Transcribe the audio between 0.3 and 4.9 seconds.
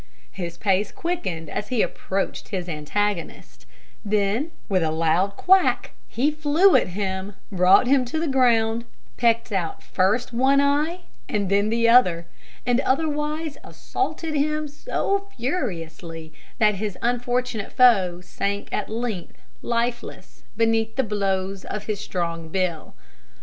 His pace quickened as he approached his antagonist; then, with a